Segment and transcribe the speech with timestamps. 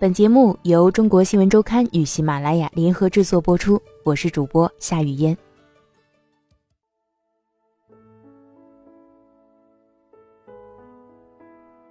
[0.00, 5.36] 本节目由中国新闻周刊与喜马拉雅联合制作播出，我是主播夏雨嫣。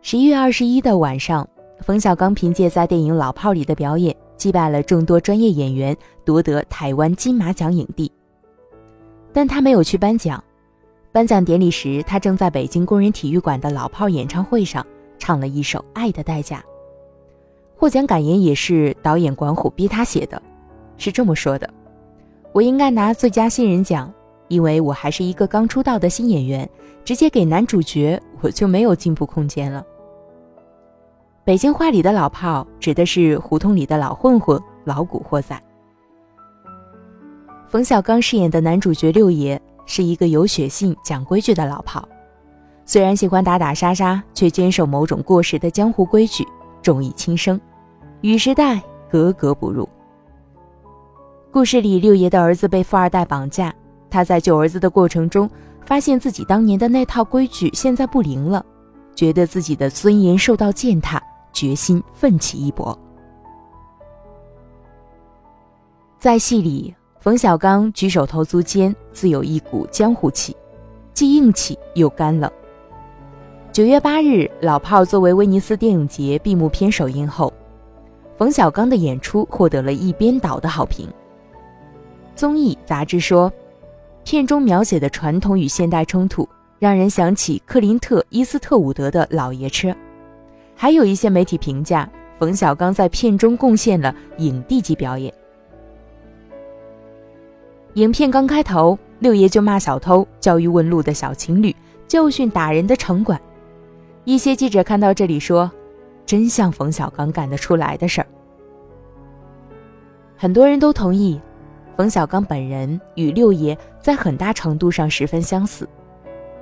[0.02, 1.48] 十一月二十一的晚上，
[1.82, 5.96] 冯小刚凭借在电影《老炮儿》里的表演，击败了众多专业演员，
[6.26, 8.12] 夺得台湾金马奖影帝。
[9.32, 10.44] 但他没有去颁奖，
[11.12, 14.84] 颁奖典礼时，他正在北京工人体育馆的老炮演唱会上
[15.20, 16.58] 唱了一首《爱的代价》。
[17.80, 20.42] 获奖感言也是导演管虎逼他写的，
[20.98, 21.70] 是这么说的
[22.52, 24.14] ：“我应该拿最佳新人奖，
[24.50, 26.70] 因为我还是一个刚出道的新演员，
[27.06, 29.82] 直接给男主角我就没有进步空间了。”
[31.46, 35.58] 北京话里的老炮指的是胡同里的老混混、老古惑仔。
[37.70, 42.06] 冯小刚饰演的男主角六爷是一个有血性、讲规矩的老炮，
[42.86, 46.46] 虽然喜欢打打杀杀，却坚守某种过时的江湖规矩，
[46.82, 47.58] 重义轻生。
[48.22, 49.88] 与时代格格不入。
[51.52, 53.74] 故事里，六爷的儿子被富二代绑架，
[54.10, 55.50] 他在救儿子的过程中，
[55.86, 58.64] 发现自己当年的那套规矩现在不灵了，
[59.16, 61.22] 觉得自己的尊严受到践踏，
[61.54, 62.98] 决心奋起一搏。
[66.20, 70.54] 在戏里，冯小刚举手投足间自有一股江湖气，
[71.14, 72.52] 既硬气又干冷。
[73.72, 74.26] 九月八日，
[74.60, 77.54] 《老炮儿》作为威尼斯电影节闭幕片首映后。
[78.40, 81.10] 冯小刚的演出获得了一边倒的好评。
[82.38, 83.52] 综艺杂志说，
[84.24, 86.48] 片中描写的传统与现代冲突，
[86.80, 89.90] 让人想起克林特·伊斯特伍德的《老爷车》。
[90.74, 95.34] 还有一些媒体评价，冯小刚在片中贡献了影帝级表演。
[97.96, 101.76] 影片刚开头，六爷就骂小偷、教育问路的小情侣、
[102.08, 103.38] 教训打人的城管。
[104.24, 105.70] 一些记者看到这里说。
[106.30, 108.28] 真像冯小刚干得出来的事儿。
[110.38, 111.42] 很多人都同意，
[111.98, 115.90] 冯小刚本人与六爷在很大程度上十分相似，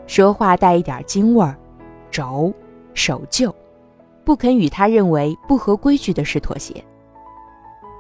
[0.08, 1.54] 说话带一点京味儿，
[2.10, 2.54] 轴、
[2.94, 3.54] 守旧，
[4.24, 6.82] 不肯与他认为不合规矩的事妥协。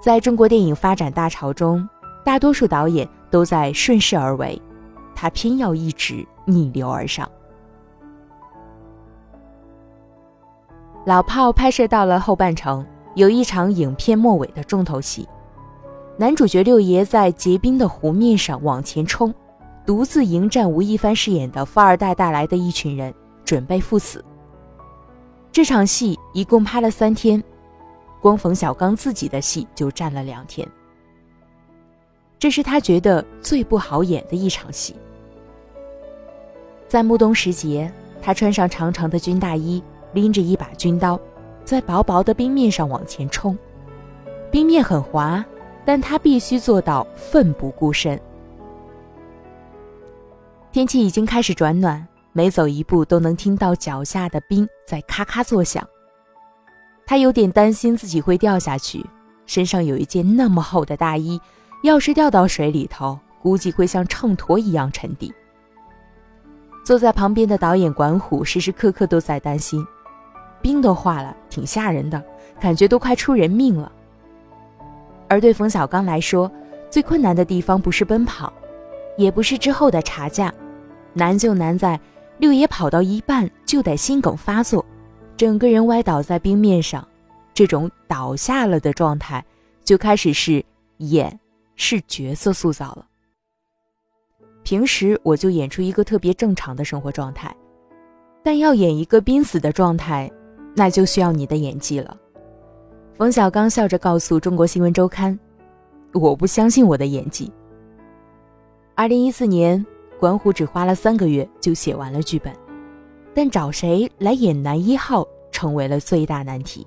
[0.02, 1.86] 在中国电影发展大潮中，
[2.24, 4.58] 大多数导演都在顺势而为，
[5.14, 7.30] 他偏要一直逆流而上。
[11.08, 12.86] 老炮拍摄到了后半程，
[13.16, 15.26] 有一场影片末尾的重头戏。
[16.18, 19.34] 男主角六爷在结冰的湖面上往前冲，
[19.86, 23.14] 独自迎战吴亦凡饰演的富二代带来的一群人，
[23.46, 24.22] 准备赴死。
[25.50, 27.42] 这场戏一共拍了三天，
[28.20, 30.68] 光冯小刚自己的戏就占了两天。
[32.38, 34.94] 这是他觉得最不好演的一场戏。
[36.86, 37.90] 在暮冬时节，
[38.22, 39.82] 他穿上长长的军大衣。
[40.18, 41.20] 拎着一把军刀，
[41.64, 43.56] 在薄薄的冰面上往前冲，
[44.50, 45.46] 冰面很滑，
[45.86, 48.20] 但他必须做到奋不顾身。
[50.72, 55.88] 天气已经开始转暖，每走一步都能听到脚下的冰在咔咔作响。
[57.06, 59.06] 他有点担心自己会掉下去，
[59.46, 61.40] 身上有一件那么厚的大衣，
[61.84, 65.32] 要是掉到水里头，估计会像秤砣一样沉底。
[66.84, 69.86] 坐在旁边的导演管虎时时刻刻都在担心。
[70.68, 72.22] 冰都化了，挺吓人的，
[72.60, 73.90] 感觉都快出人命了。
[75.30, 76.52] 而对冯小刚来说，
[76.90, 78.52] 最困难的地方不是奔跑，
[79.16, 80.54] 也不是之后的查架，
[81.14, 81.98] 难就难在
[82.40, 84.86] 六爷跑到一半就得心梗发作，
[85.38, 87.08] 整个人歪倒在冰面上，
[87.54, 89.42] 这种倒下了的状态，
[89.86, 90.62] 就开始是
[90.98, 91.40] 演，
[91.78, 93.06] 是角色塑造了。
[94.64, 97.56] 平时我就演出一个特别正常的生活状态，
[98.44, 100.30] 但要演一个濒死的状态。
[100.78, 102.16] 那就需要你的演技了，
[103.16, 105.38] 冯小刚笑着告诉中国新闻周刊
[106.14, 107.52] ：“我不相信我的演技。”
[108.94, 109.84] 二零一四年，
[110.20, 112.54] 管虎只花了三个月就写完了剧本，
[113.34, 116.86] 但找谁来演男一号成为了最大难题。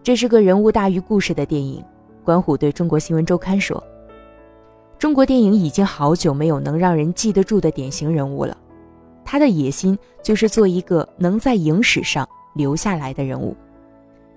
[0.00, 1.84] 这是个人物大于故事的电影，
[2.22, 3.82] 管虎对中国新闻周刊说
[4.96, 8.56] ：“中国电影已经好久没有能让人记得住的典型人物了，
[9.24, 12.24] 他的野心就是做一个能在影史上。”
[12.56, 13.54] 留下来的人物，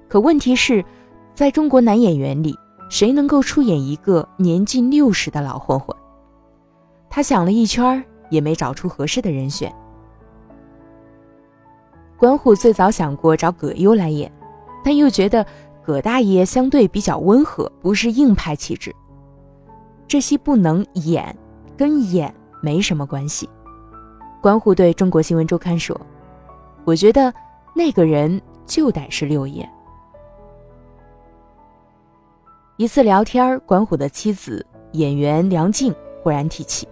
[0.10, 0.84] 可问题是，
[1.34, 2.54] 在中国男演员里，
[2.90, 5.96] 谁能够出演一个年近六十的老混混？
[7.10, 9.74] 他想了一圈也没找出合适的人选。
[12.18, 14.30] 管虎最早想过找葛优来演，
[14.84, 15.46] 但又觉得
[15.82, 18.94] 葛大爷相对比较温和，不是硬派气质。
[20.08, 21.34] 这戏不能演，
[21.78, 23.50] 跟演没什么关系。
[24.42, 26.00] 管虎对中国新闻周刊说
[26.84, 27.34] ：“我觉得。”
[27.80, 29.68] 那个人就得是六爷。
[32.76, 36.86] 一次聊天，管虎的妻子演员梁静忽然提起，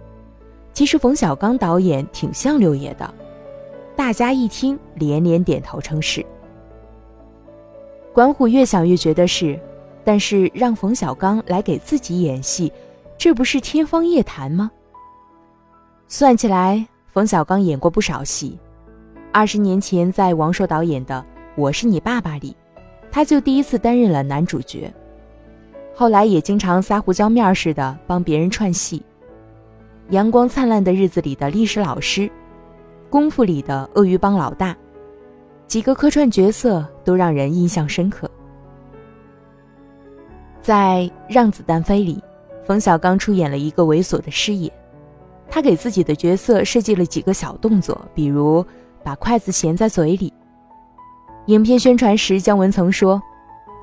[0.72, 3.12] 其实冯小刚导演挺像六爷的。
[3.94, 6.24] 大家一听，连连点头称是。
[8.14, 9.60] 管虎越想越觉得是，
[10.02, 12.72] 但是让冯小刚来给自己演戏，
[13.18, 14.70] 这不是天方夜谭吗？
[16.06, 18.58] 算起来，冯小刚演过不少戏。
[19.30, 22.56] 二十年前，在王朔导演的《我是你爸爸》里，
[23.10, 24.92] 他就第一次担任了男主角。
[25.94, 28.98] 后来也经常撒胡椒面似的帮别人串戏，
[30.12, 32.22] 《阳光灿烂的日子》里的历史老师，
[33.10, 34.74] 《功夫》里的鳄鱼帮老大，
[35.66, 38.30] 几个客串角色都让人印象深刻。
[40.62, 42.22] 在《让子弹飞》里，
[42.64, 44.72] 冯小刚出演了一个猥琐的师爷，
[45.50, 48.64] 他给自己的角色设计了几个小动作，比如
[49.02, 50.32] 把筷子衔在嘴里。
[51.46, 53.20] 影片宣传时，姜文曾说。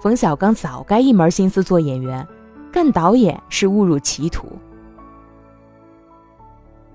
[0.01, 2.27] 冯小刚早该一门心思做演员，
[2.71, 4.45] 干导演是误入歧途。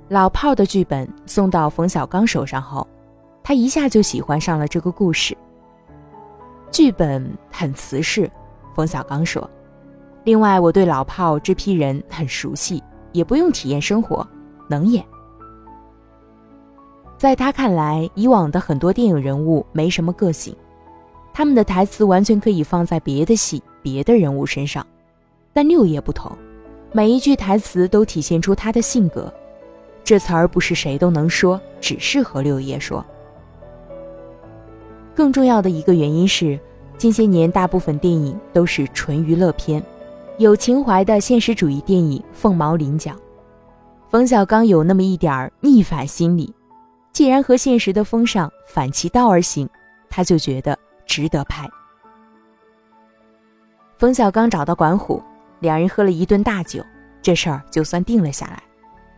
[0.08, 2.86] 老炮的剧本送到冯小刚手上后，
[3.42, 5.36] 他一下就喜欢上了这个故事。
[6.70, 8.30] 剧本很瓷实，
[8.76, 9.48] 冯小刚说
[10.22, 12.80] ：“另外，我对老炮这批人很熟悉，
[13.10, 14.24] 也不用体验生活，
[14.68, 15.04] 能演。”
[17.20, 20.56] 在他看来，以往的很多电影人物没什么个性。
[21.34, 24.86] 他们的台词完全可以放在别的戏、别的人物身上，
[25.52, 26.32] 但六爷不同，
[26.92, 29.30] 每一句台词都体现出他的性格。
[30.02, 33.04] 这词儿不是谁都能说，只适合六爷说。
[35.14, 36.58] 更重要的一个原因是，
[36.96, 39.82] 近些年大部分电影都是纯娱乐片，
[40.38, 43.12] 有情怀的现实主义电影凤毛麟角。
[44.08, 46.50] 冯小刚有那么一点儿逆反心理，
[47.12, 49.68] 既然和现实的风尚反其道而行，
[50.08, 50.78] 他就觉得。
[51.10, 51.68] 值得拍。
[53.98, 55.20] 冯小刚找到管虎，
[55.58, 56.80] 两人喝了一顿大酒，
[57.20, 58.62] 这事儿就算定了下来。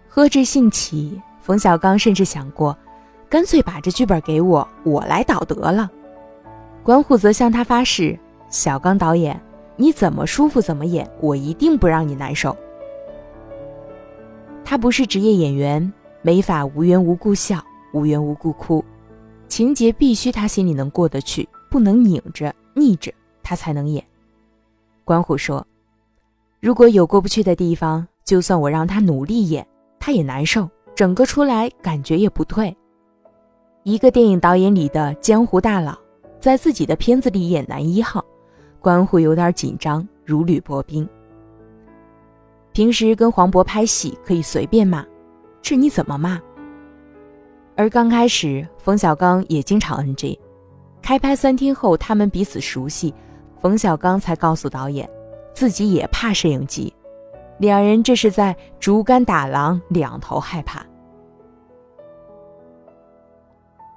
[0.08, 2.74] 喝至兴起，冯小刚甚至想过，
[3.28, 5.90] 干脆把这剧本给我，我来导得了。
[6.82, 8.18] 管虎则向他发誓
[8.48, 9.38] ：“小刚导演，
[9.76, 12.56] 你怎么舒服怎么演，我一定不让你难受。”
[14.64, 15.92] 他不是职业演员，
[16.22, 17.62] 没法无缘无故笑，
[17.92, 18.84] 无缘无故哭，
[19.48, 21.48] 情节必须他心里能过得去。
[21.70, 23.10] 不能拧着、逆着，
[23.42, 24.04] 他才能演。
[25.06, 25.66] 关虎说
[26.60, 29.66] ：“如果有过不去的地方，就算我让他努力演，
[29.98, 32.76] 他也难受，整个出来感觉也不对。
[33.84, 35.98] 一个电影导演里的江湖大佬，
[36.38, 38.22] 在自己的片子里演男一号，
[38.78, 41.08] 关虎有点紧张，如履薄冰。
[42.74, 45.02] 平时跟黄渤拍戏可以随便骂，
[45.62, 46.38] 这你怎么骂？
[47.82, 50.38] 而刚开始，冯小刚也经常 NG。”
[51.02, 53.12] 开拍三天后，他们彼此熟悉，
[53.60, 55.10] 冯小刚才告诉导演，
[55.52, 56.94] 自己也怕摄影机。
[57.58, 60.86] 两人这是在竹竿打狼，两头害怕。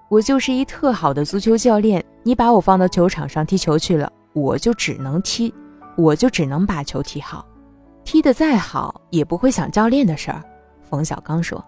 [0.09, 5.53] 我就是一特好的足球教练，你把我放到球场上踢球去了，我就只能踢，
[5.95, 7.45] 我就只能把球踢好，
[8.03, 10.41] 踢得再好也不会想教练的事儿。
[10.89, 11.63] 冯小刚说，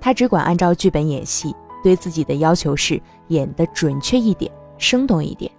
[0.00, 1.54] 他只管按照剧本演戏。
[1.80, 5.50] 对自己的要求是演得准确一点，生动一点。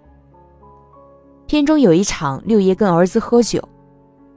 [1.48, 3.66] 片中有一场六爷跟儿子喝酒，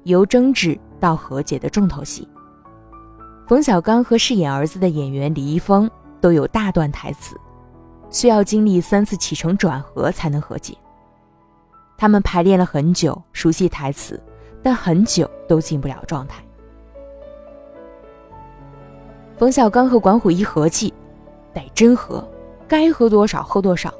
[0.05, 2.27] 由争执到和解的重头戏。
[3.49, 7.37] 冯小刚和饰演儿子的演员李易峰都有大段台词，
[8.11, 10.79] 需要经历三次起承转合才能和解。
[11.99, 14.23] 他们排练了很久，熟悉台词，
[14.63, 16.43] 但很久都进不了状态。
[19.43, 20.95] 冯小刚和管虎一合计。
[21.53, 22.25] 得真喝，
[22.69, 23.93] 该喝多少喝多少。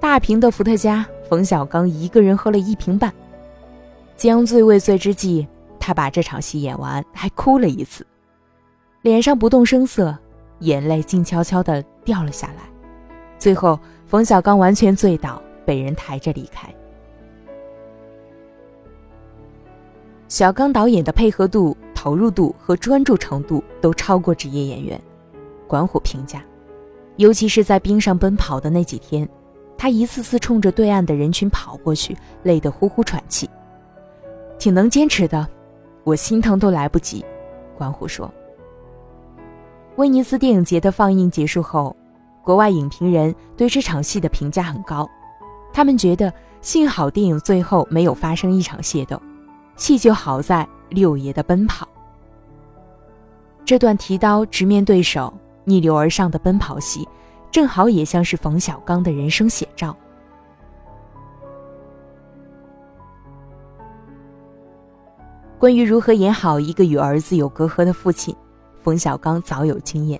[0.00, 3.14] 大瓶的伏特加，冯小刚一个人喝了一瓶半。
[4.16, 5.46] 将醉未醉之际，
[5.78, 8.04] 他把这场戏演完，还哭了一次，
[9.02, 10.18] 脸上不动声色，
[10.58, 12.64] 眼泪静悄悄地掉了下来。
[13.38, 16.68] 最后，冯小刚完全醉倒，被人抬着离开。
[20.28, 25.00] 小刚导演的配合度、投入度和专注程度都超过职业演员，
[25.66, 26.44] 管虎评价。
[27.16, 29.26] 尤其是在冰上奔跑的那几天，
[29.78, 33.48] 他一次次冲着对岸的人群跑过去，累得呼呼喘气，
[34.58, 35.48] 挺能坚持的，
[36.04, 37.24] 我心疼都来不及。
[37.76, 38.30] 管虎说。
[39.96, 41.96] 威尼斯电影节的放映结束后，
[42.44, 45.08] 国外影评人对这场戏的评价很高，
[45.72, 46.30] 他们觉得
[46.60, 49.20] 幸好电影最后没有发生一场械斗，
[49.78, 51.88] 戏就好在六爷的奔跑。
[53.64, 55.32] 这段提刀直面对手。
[55.64, 57.06] 逆流而上的奔跑戏，
[57.50, 59.94] 正好也像是冯小刚的人生写照。
[65.58, 68.34] 关于如何演好一个与儿子有隔阂的父亲，
[68.82, 70.18] 冯小刚早有经验。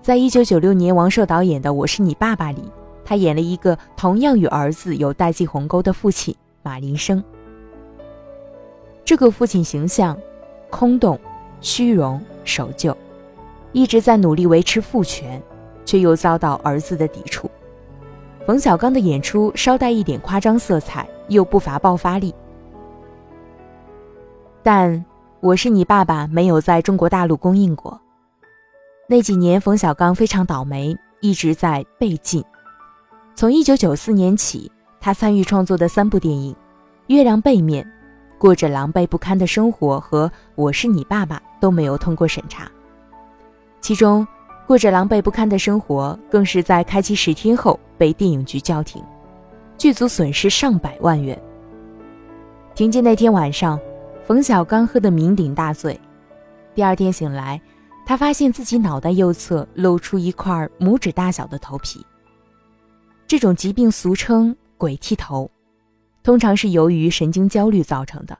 [0.00, 2.72] 在一九九六年王朔导演的《我是你爸爸》里，
[3.04, 7.22] 他演了一个同样与儿子有代际鸿沟的父亲马林生。
[9.04, 10.18] 这个父亲形象
[10.70, 11.18] 空洞、
[11.60, 12.96] 虚荣、守旧，
[13.72, 15.40] 一直在努力维持父权，
[15.84, 17.50] 却又遭到儿子的抵触。
[18.46, 22.34] 冯小刚的演出稍带一点夸张色彩，又不乏爆发力。
[24.62, 25.04] 但
[25.40, 28.00] 我是你爸爸没有在中国大陆公映过。
[29.06, 32.42] 那几年，冯小刚非常倒霉，一直在被禁。
[33.34, 36.52] 从1994年起，他参与创作的三部电影
[37.08, 37.84] 《月亮背面》。
[38.44, 42.70] 过着狼狈不堪的生活和我是你爸爸都没有通过审查，
[43.80, 44.28] 其中
[44.66, 49.02] 过着狼狈不堪的生活更是在开机十天后被电影局叫停，
[49.78, 51.42] 剧组损失上百万元。
[52.74, 53.80] 停机那天晚上，
[54.26, 55.98] 冯小刚喝得酩酊大醉，
[56.74, 57.58] 第二天醒来，
[58.04, 62.04] 他发现自己脑袋右侧露出一块拇指大小的头皮。
[63.26, 65.50] 这种疾病俗称“鬼剃头”。
[66.24, 68.36] 通常是由于神经焦虑造成的。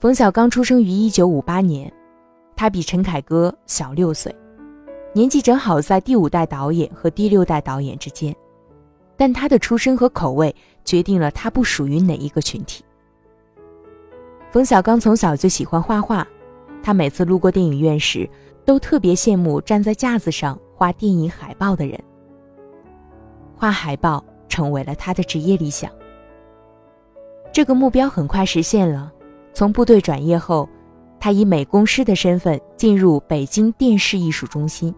[0.00, 1.90] 冯小刚出生于一九五八年，
[2.56, 4.34] 他比陈凯歌小六岁，
[5.12, 8.34] 年纪正好在第五代导演和第六代导演之间。
[9.16, 10.52] 但他的出身和口味
[10.84, 12.82] 决定了他不属于哪一个群体。
[14.50, 16.26] 冯小刚从小就喜欢画画，
[16.82, 18.28] 他每次路过电影院时，
[18.64, 22.02] 都特别羡慕站在架子上画电影海报的人。
[23.54, 25.88] 画海报成为了他的职业理想。
[27.52, 29.12] 这个目标很快实现了。
[29.52, 30.68] 从部队转业后，
[31.18, 34.94] 他以美工师的身份进入北京电视艺术中心。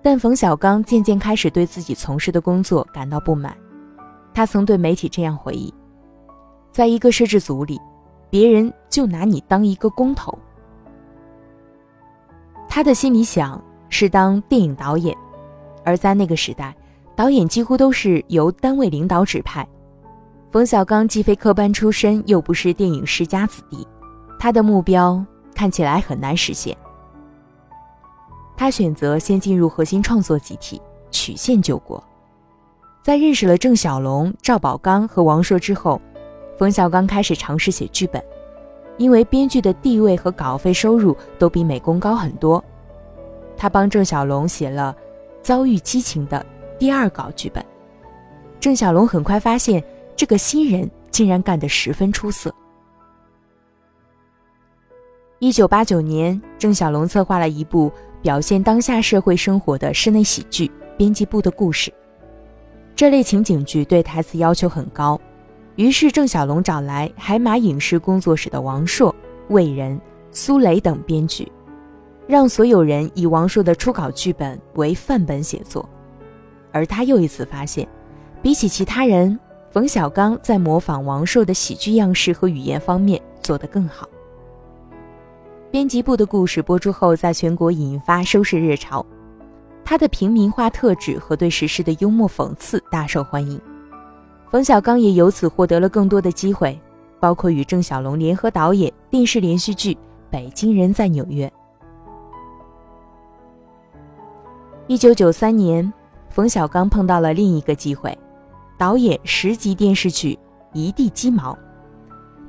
[0.00, 3.56] 但冯小刚渐渐开始对自己从事的工作感到不满。
[4.32, 5.74] 他曾对媒体这样回忆
[6.70, 7.80] ：“在一个摄制组里，
[8.30, 10.38] 别人就拿你当一个工头。”
[12.68, 15.16] 他的心里想是当电影导演，
[15.84, 16.72] 而在那个时代，
[17.16, 19.66] 导演几乎都是由单位领导指派。
[20.50, 23.86] 冯小刚既非科班出身，又不是电影世家子弟，
[24.38, 25.22] 他的目标
[25.54, 26.74] 看起来很难实现。
[28.56, 32.02] 他选择先进入核心创作集体曲线救国。
[33.02, 36.00] 在认识了郑晓龙、赵宝刚和王朔之后，
[36.56, 38.24] 冯小刚开始尝试写剧本，
[38.96, 42.64] 因为编剧的地位和稿费收入都比美工高很多。
[43.54, 44.96] 他帮郑晓龙写了
[45.42, 46.44] 《遭遇激情》的
[46.78, 47.62] 第二稿剧本。
[48.58, 49.84] 郑晓龙很快发现。
[50.18, 52.52] 这个新人竟然干得十分出色。
[55.38, 57.88] 一九八九年，郑晓龙策划了一部
[58.20, 61.88] 表现当下社会生活的室内喜剧《编辑部的故事》。
[62.96, 65.20] 这类情景剧对台词要求很高，
[65.76, 69.14] 于是郑晓龙找来海马影视工作室的王朔、
[69.50, 70.00] 魏仁、
[70.32, 71.46] 苏雷等编剧，
[72.26, 75.88] 让所有人以王朔的初稿剧本为范本写作。
[76.72, 77.86] 而他又一次发现，
[78.42, 79.38] 比起其他人。
[79.78, 84.08] 冯小刚在模仿王朔的喜剧样式和语言方面做得更好。
[85.70, 89.06] 编辑部的故事播出后，在全国引发收视热潮，
[89.84, 93.60] 他的平民化特质和对时事的幽默讽刺大受欢迎。
[94.50, 96.76] 冯小刚也由此获得了更多的机会，
[97.20, 99.94] 包括与郑晓龙联合导演电视连续剧
[100.28, 101.46] 《北京人在纽约》。
[104.88, 105.92] 一九九三年，
[106.30, 108.18] 冯小刚碰到了另一个机会。
[108.78, 110.34] 导演十集电视剧
[110.72, 111.52] 《一地鸡毛》，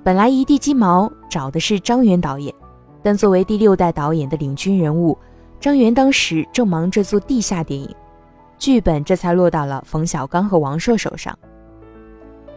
[0.03, 2.53] 本来《一地鸡毛》找的是张元导演，
[3.01, 5.17] 但作为第六代导演的领军人物，
[5.59, 7.89] 张元当时正忙着做地下电影，
[8.59, 11.35] 剧本这才落到了冯小刚和王朔手上。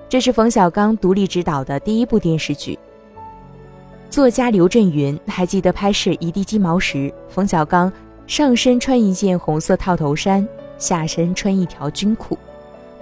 [0.06, 2.78] 这是冯小刚独立执导的第一部电视剧。
[4.10, 7.90] 作家刘震云还记得拍摄《一地鸡毛》时，冯小刚
[8.26, 12.36] 上身穿一件红色套头衫，下身穿一条军裤。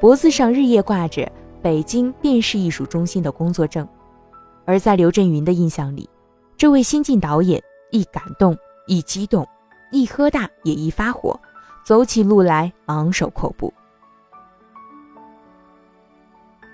[0.01, 1.31] 脖子上日夜挂着
[1.61, 3.87] 北京电视艺术中心的工作证，
[4.65, 6.09] 而在刘震云的印象里，
[6.57, 9.47] 这位新晋导演一感动一激动，
[9.93, 11.39] 一喝大也一发火，
[11.85, 13.71] 走起路来昂首阔步。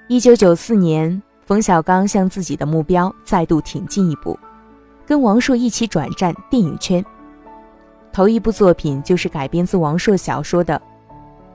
[0.07, 4.39] 一九九四年，冯小刚向自己的目标再度挺进一步，
[5.05, 7.05] 跟王朔一起转战电影圈。
[8.13, 10.81] 头一部作品就是改编自王朔小说的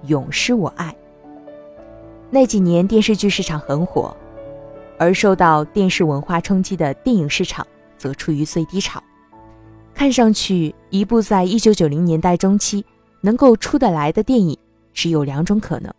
[0.09, 0.89] 《永失我爱》。
[2.33, 4.15] 那几年电视剧市场很火，
[4.97, 9.03] 而受到电视文化冲击的电影市场则处于最低潮。
[9.93, 12.83] 看上去，一部在一九九零年代中期
[13.19, 14.57] 能够出得来的电影，
[14.93, 15.93] 只有两种可能：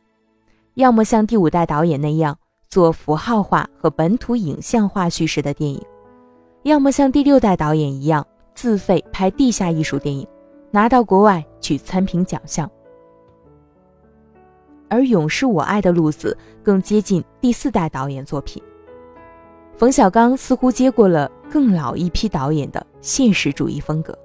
[0.75, 2.37] 要么像第五代导演那样
[2.67, 5.81] 做符号化和本土影像化叙事的电影，
[6.63, 10.27] 要么像第六代导演一样自费拍地下艺术电影，
[10.71, 12.69] 拿到国外去参评奖项。
[14.93, 18.63] 而《永是我爱》的路子更接近第四代导演作品。
[19.75, 24.17] 冯小刚似乎接过了更老一批导演的现实主义风格。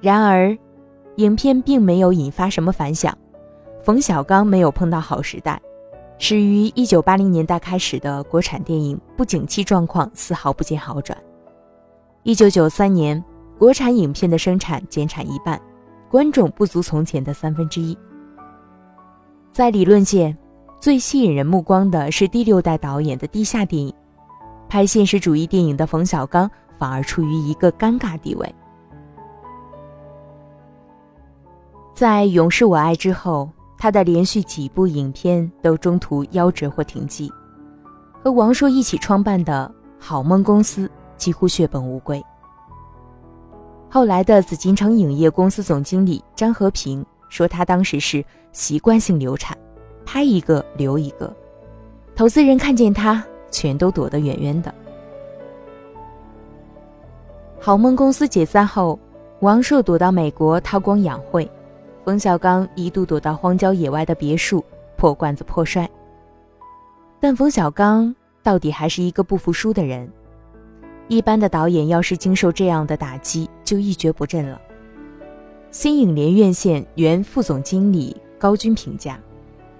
[0.00, 0.56] 然而，
[1.16, 3.14] 影片并没有引发什么反响，
[3.82, 5.60] 冯小刚没有碰到好时代。
[6.18, 11.16] 始于一九八零年代开始的国产电影不景气状况丝毫不见好转。
[12.22, 13.22] 一九九三年，
[13.58, 15.60] 国产影片的生产减产一半，
[16.10, 17.94] 观众不足从前的三分之一。
[19.54, 20.36] 在理论界，
[20.80, 23.94] 最吸引人目光的是第六代导演的地下电影，
[24.68, 28.54] 拍现实主义电影的冯小刚反而处于一个尴尬地位。
[31.94, 33.48] 在《永是我爱》之后。
[33.76, 37.30] 他的连续几部影片都中途夭折或停机，
[38.22, 42.24] 和王朔一起创办的好梦公司几乎血本无归。
[43.90, 49.58] 后来的紫禁城影业公司总经理张和平说，他当时是习惯性流产，
[50.06, 51.30] 拍一个留一个，
[52.14, 54.72] 投资人看见他全都躲得远远的。
[57.60, 58.96] 好梦公司解散后，
[59.40, 61.50] 王朔躲到美国韬光养晦。
[62.04, 64.64] 冯小刚一度躲到荒郊野外的别墅，
[64.96, 65.90] 破罐子破摔。
[67.18, 70.08] 但冯小刚到底还是一个不服输的人。
[71.08, 74.60] 一般的导演要是经受这样的打击，就一蹶不振了。
[75.70, 79.18] 新影联院线原副总经理高军评价，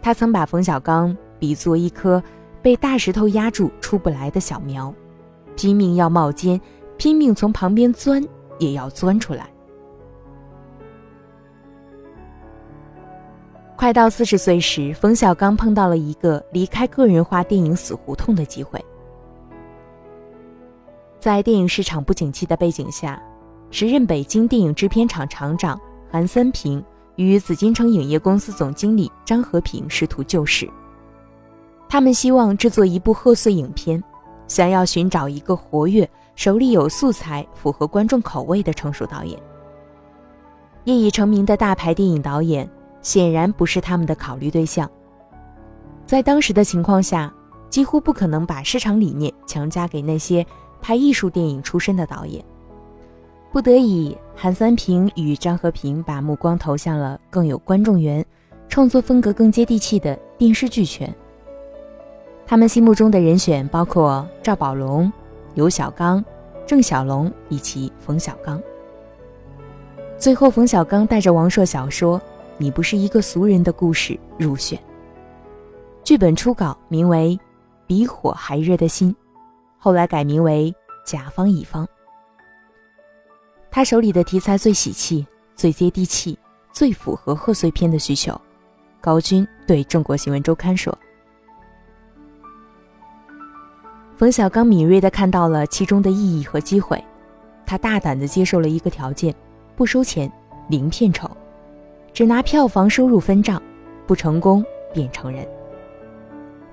[0.01, 2.23] 他曾把冯小刚比作一棵
[2.63, 4.91] 被大石头压住出不来的小苗，
[5.55, 6.59] 拼命要冒尖，
[6.97, 8.27] 拼命从旁边钻，
[8.59, 9.51] 也要钻出来。
[13.77, 18.83] 快到四十岁时，冯小刚碰到了一个离开个人化电影死胡同的机会。
[21.21, 23.23] 在电影市场不景气的背景下，
[23.71, 25.79] 时任北京电影制片厂厂长
[26.11, 26.83] 韩三平
[27.17, 30.69] 与紫禁城影业公司总经理张和平试图救市。
[31.89, 34.03] 他们希望制作一部贺岁影片，
[34.47, 39.41] 想要寻找一个活跃、手里有素材、符合观众口味的成熟导演。
[40.85, 42.69] 业已成名的大牌电影导演。
[43.05, 44.91] 显然不是他们的考虑对象。
[46.07, 47.31] 在当时的情况下，
[47.69, 50.43] 几乎不可能把市场理念强加给那些
[50.81, 52.43] 拍艺术电影出身的导演。
[53.53, 58.25] 不得已，韩三平与张和平把目光投向了更有观众缘、
[58.69, 61.13] 创作风格更接地气的电视剧圈。
[62.47, 65.11] 他们心目中的人选包括赵宝龙、
[65.55, 66.23] 刘小刚、
[66.67, 68.61] 郑晓龙以及冯小刚。
[70.19, 72.21] 最后，冯小刚带着王朔小说。
[72.57, 74.79] 你不是一个俗人的故事入选。
[76.05, 77.37] 剧本初稿名为
[77.85, 79.13] 《比火还热的心》，
[79.77, 80.73] 后来改名为
[81.11, 81.85] 《甲方乙方》。
[83.75, 86.39] 他手里的题材最喜气、最接地气、
[86.73, 88.41] 最符合贺岁片的需求。
[89.01, 90.97] 高军对中国新闻周刊说
[94.17, 97.03] ：“冯小刚敏锐地看到了其中的意义和机会，
[97.67, 99.35] 他大胆地接受了一个条件：
[99.75, 100.31] 不收钱，
[100.69, 101.29] 零片酬。”
[102.15, 103.61] 只拿票房收入分账，
[104.07, 105.45] 不成功便成人。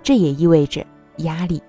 [0.04, 0.86] 这也意味着
[1.18, 1.64] 压力。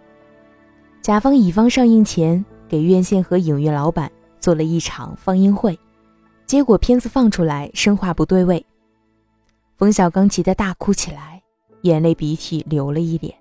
[1.00, 5.78] 甲方乙方上映前给院线和影院老板做了一场放映会，
[6.44, 8.62] 结果片子放出来声画不对位，
[9.78, 11.40] 冯小刚急得大哭起来，
[11.80, 13.34] 眼泪鼻涕流了一脸。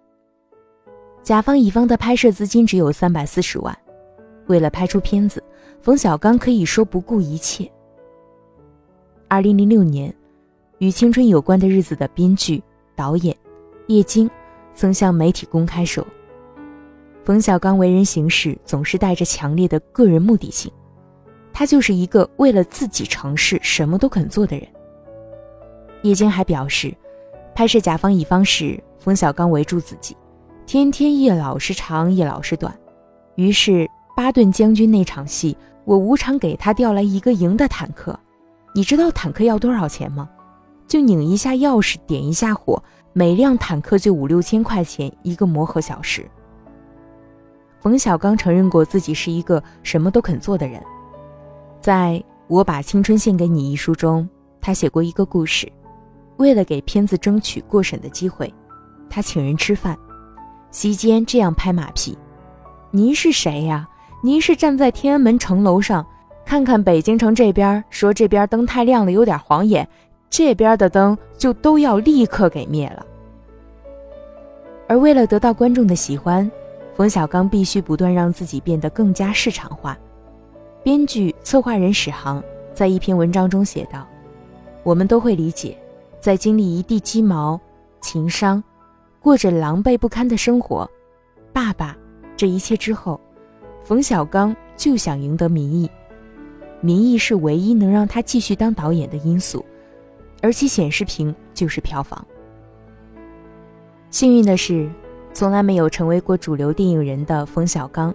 [1.21, 3.77] 甲方乙方的拍摄资金只有三百四十万，
[4.47, 5.43] 为了拍出片子，
[5.81, 7.69] 冯小刚可以说不顾一切。
[9.27, 10.13] 二零零六年。
[10.79, 12.59] 与青春有关的日子的编剧、
[12.95, 13.37] 导演
[13.85, 14.27] 叶京
[14.73, 16.03] 曾向媒体公开说
[17.23, 20.73] ：“冯小刚为人行事总是带着强烈的个人目的性，
[21.53, 24.67] 他就是一个为了自己成事什么都肯做的人。”
[26.03, 26.93] 叶京还表示，
[27.53, 30.17] 拍摄甲方乙方时，冯小刚围住自己，
[30.65, 32.73] 天天夜老是长，夜老是短。
[33.35, 38.17] 于是巴顿将军那场戏，我无偿给他调来一个营的坦克。
[38.73, 40.29] 你知道坦克要多少钱吗？
[40.87, 42.81] 就拧一下钥匙，点一下火，
[43.13, 46.25] 每辆坦克就五六千块钱一个磨合小时。
[47.79, 50.81] 冯小刚承认过自己是一个什么都肯做的人，
[51.81, 54.29] 在我把青春献给你一书中，
[54.61, 55.69] 他写过一个故事：
[56.37, 58.53] 为了给片子争取过审的机会，
[59.09, 59.97] 他请人吃饭，
[60.69, 62.15] 席间这样拍马屁
[62.91, 63.89] ：“您是谁呀？
[64.21, 66.05] 您是站在天安门城楼上，
[66.45, 69.87] 看看北京城这边，说这边灯太亮了，有点晃眼。”
[70.29, 73.05] 这边的灯就都要立刻给灭了。
[74.87, 76.49] 而为了得到观众的喜欢，
[76.95, 79.97] 冯小刚必须不断让自己变得更加市场化。
[80.83, 84.07] 编剧、策划人史航在一篇文章中写道
[84.81, 85.77] ：“我们都会理解，
[86.19, 87.59] 在经历一地鸡毛、
[87.99, 88.63] 情伤，
[89.19, 90.89] 过着狼狈不堪的生活，
[91.53, 91.95] 爸爸
[92.35, 93.21] 这一切之后，
[93.83, 95.87] 冯小刚就想赢得民意。
[96.79, 99.63] 民意是唯一能让他继续当导演的因素，
[100.41, 102.25] 而其显示屏就是票房。
[104.09, 104.89] 幸运的是，
[105.31, 108.11] 从来没有成为过主流电影人的冯小刚。”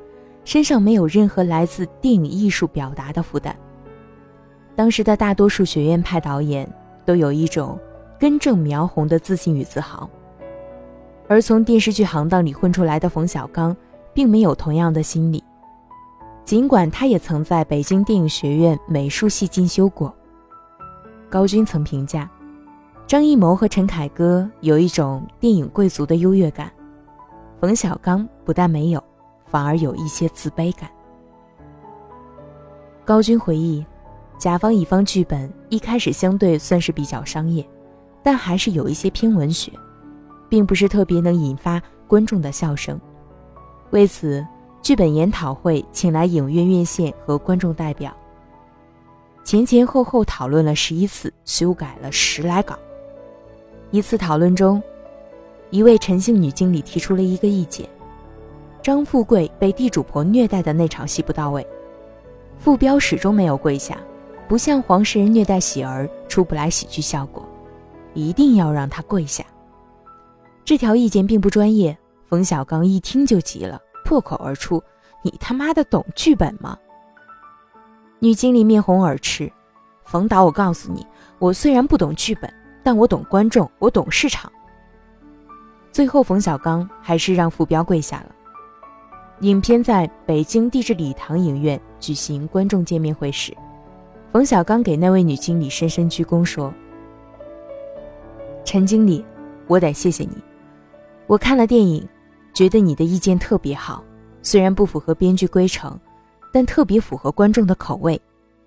[0.47, 3.55] 身上没有任何来自电影艺术表达的负担。
[4.77, 6.67] 当时的大多数学院派导演
[7.05, 7.77] 都有一种
[8.19, 10.09] 根正苗红的自信与自豪，
[11.27, 13.77] 而从电视剧行当里混出来的冯小刚，
[14.15, 15.43] 并没有同样的心理。
[16.45, 20.15] 尽管他也曾在北京电影学院美术系进修过。
[21.29, 22.31] 高军曾评价，
[23.05, 26.71] 张艺谋和陈凯歌有一种电影贵族的优越感，
[27.61, 29.03] 冯小刚不但没有。
[29.57, 30.87] 反而有一些自卑感。
[33.07, 33.83] 高军回忆，
[34.37, 37.67] 甲方乙方剧本一开始相对算是比较商业，
[38.23, 39.73] 但还是有一些偏文学，
[40.47, 43.01] 并不是特别能引发观众的笑声。
[43.93, 44.47] 为此，
[44.83, 48.15] 剧本研讨会请来影院院线和观众代表，
[49.43, 52.79] 前前后后讨论了十一次，修改了十来稿。
[53.91, 54.83] 一次讨论中，
[55.71, 57.89] 一位陈姓女经理提出了一个意见。
[58.87, 61.67] 张富贵被地主婆虐待的那场戏不到位，
[62.57, 63.99] 傅彪始终没有跪下，
[64.47, 67.45] 不像黄世仁虐待喜儿出不来喜剧效果，
[68.15, 69.45] 一定要让他跪下。
[70.65, 74.81] 这条意见并不专业，冯小刚一听就急了，破口而出
[75.21, 76.79] ：“你他妈的懂剧本吗？”
[78.23, 79.51] 女经理面红耳赤
[80.07, 81.05] ：“冯导，我告诉你，
[81.41, 82.49] 我虽然不懂剧本，
[82.85, 84.49] 但我懂观众，我懂市场。”
[85.91, 88.36] 最后，冯小刚还是让傅彪跪下了。
[89.43, 93.55] 影片在北京地质礼堂影院举行观众见面会时，
[94.33, 96.73] 冯小刚给那位女经理深深鞠躬说
[98.65, 99.23] ：“陈经理，
[99.67, 100.39] 我得谢谢你。
[101.27, 102.09] 我看了电影，
[102.55, 104.03] 觉得你的意见特别好，
[104.41, 106.01] 虽然不符合编剧规程，
[106.51, 108.19] 但特别符合观众的口味，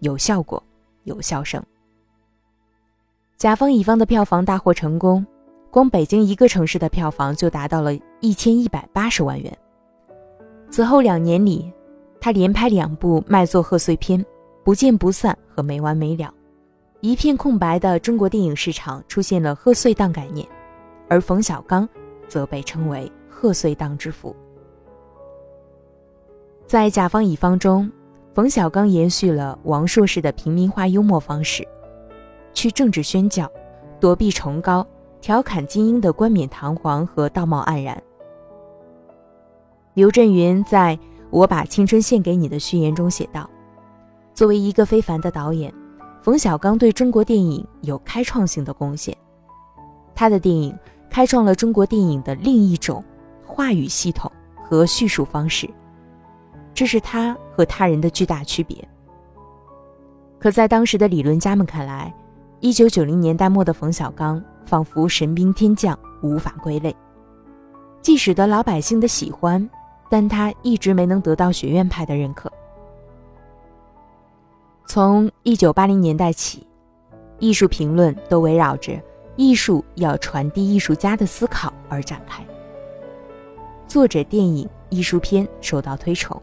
[0.01, 0.61] 有效果，
[1.05, 1.63] 有笑声。
[3.37, 5.25] 甲方乙方的票房大获成功，
[5.71, 9.51] 光北京一个城市的票房就达到了一千一百八十万元。”
[10.69, 11.71] 此后两年里，
[12.21, 14.19] 他连拍两部卖座贺岁片，
[14.63, 16.25] 《不见不散》和《没完没了》。
[17.01, 20.47] 一片空白的中国电影市场出现了贺岁档概念，
[21.07, 21.87] 而冯小刚
[22.27, 24.35] 则被称为“贺岁档之父”。
[26.67, 27.89] 在甲方乙方中，
[28.35, 31.67] 冯小刚延续了王朔式的平民化幽默方式，
[32.53, 33.49] 去政治宣教，
[33.99, 34.85] 躲避崇高，
[35.19, 38.01] 调侃精英的冠冕堂皇和道貌岸然。
[39.99, 40.97] 刘震云在
[41.29, 43.49] 我把青春献给你的序言中写道
[44.33, 45.73] ：“作为一个非凡的导演，
[46.21, 49.13] 冯小刚对中国电影有开创性的贡献。
[50.15, 50.73] 他的电影
[51.09, 53.03] 开创了中国电影的另一种
[53.45, 54.31] 话语系统
[54.63, 55.69] 和叙述方式，
[56.73, 58.77] 这是他和他人的巨大区别。
[60.39, 62.13] 可在当时的理论家们看来，
[62.61, 66.95] 一九九零年代末的冯小刚仿佛神兵天降，无法归类，
[68.01, 69.69] 既使得老百姓的喜欢。”
[70.09, 72.51] 但他一直没能得到学院派的认可。
[74.87, 76.65] 从一九八零年代起，
[77.37, 78.99] 艺术评论都围绕着
[79.35, 82.43] 艺术要传递艺术家的思考而展开。
[83.87, 86.41] 作者电影艺术片受到推崇，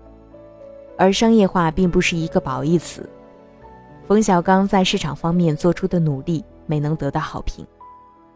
[0.97, 3.09] 而商业化并不是一个褒义词。
[4.07, 7.67] 冯小刚在市场方面做出的努力没能得到好评，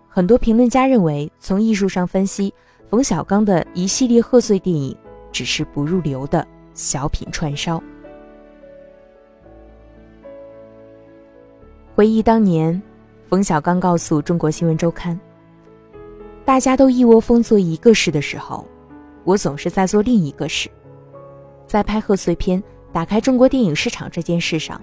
[0.09, 2.53] 很多评论家认为，从艺术上分析，
[2.89, 4.97] 冯小刚的一系列贺岁电影。
[5.33, 7.83] 只是不入流的小品串烧。
[11.95, 12.81] 回忆当年，
[13.29, 15.15] 冯小刚告诉《中国新闻周刊》
[16.47, 18.67] ：“大家都一窝蜂做一个事的时候，
[19.25, 20.71] 我总是在做另一个事。
[21.67, 24.81] 在拍贺岁片、打开中国电影市场这件事上，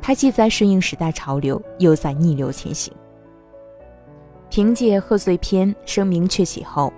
[0.00, 2.92] 他既在顺应时代潮流，又在逆流前行。
[4.48, 6.92] 凭借贺岁片声名鹊起后。”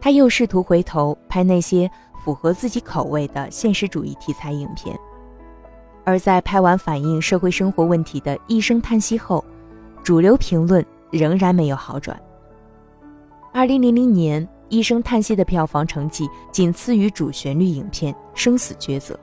[0.00, 1.90] 他又试图回头拍那些
[2.24, 4.98] 符合自己口味的现实主义题材影片，
[6.04, 9.44] 而在拍完反映社会生活问题的《一声叹息》后，
[10.02, 12.20] 主流评论仍然没有好转。
[13.52, 19.14] 二零零零年，《一声叹息》的票房成绩仅次于主旋律影片《生死抉择》，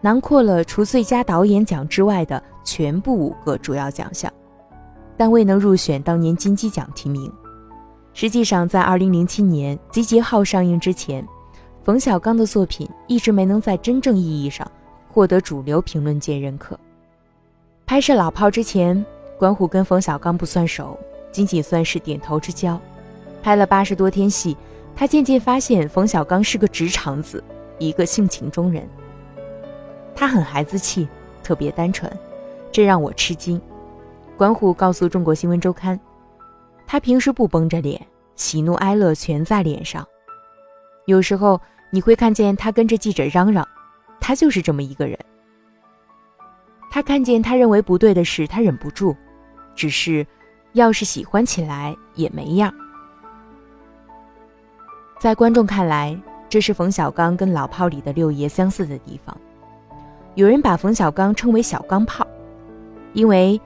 [0.00, 4.32] 囊括了除最佳导演奖之外的全部五个主要奖项，
[5.16, 7.32] 但未能入选当年金鸡奖提名。
[8.18, 11.22] 实际上，在2007年《集结号》上映之前，
[11.84, 14.66] 冯小刚的作品一直没能在真正意义上
[15.12, 16.80] 获得主流评论界认可。
[17.84, 19.04] 拍摄《老炮》之前，
[19.38, 20.98] 关虎跟冯小刚不算熟，
[21.30, 22.80] 仅仅算是点头之交。
[23.42, 24.56] 拍了八十多天戏，
[24.96, 27.44] 他渐渐发现冯小刚是个直肠子，
[27.78, 28.88] 一个性情中人。
[30.14, 31.06] 他很孩子气，
[31.42, 32.10] 特别单纯，
[32.72, 33.60] 这让我吃惊。
[34.38, 36.00] 关虎告诉中国新闻周刊，
[36.86, 38.00] 他平时不绷着脸，
[38.34, 40.06] 喜怒哀乐全在脸上。
[41.06, 43.66] 有时候你会看见他跟着记者嚷嚷，
[44.20, 45.18] 他就是这么一个人。
[46.90, 49.14] 他看见他认为不对的事，他忍不住，
[49.74, 50.26] 只是，
[50.72, 52.72] 要是喜欢起来也没样。
[55.18, 56.18] 在观众看来，
[56.48, 59.36] 这是冯小刚跟老炮里的六爷相似的地方。
[60.34, 62.26] 有人把冯小刚称为“小钢炮”，
[63.14, 63.60] 因为，